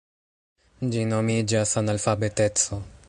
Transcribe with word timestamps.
Ĝi 0.95 1.03
nomiĝas 1.11 1.75
analfabeteco. 1.83 2.81